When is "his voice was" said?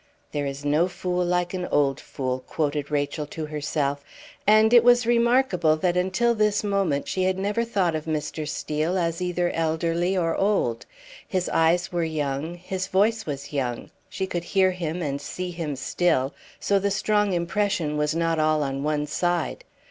12.55-13.53